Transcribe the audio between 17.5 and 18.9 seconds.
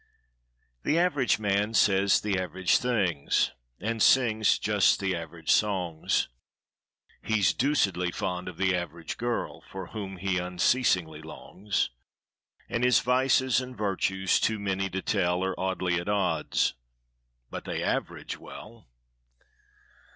they average well.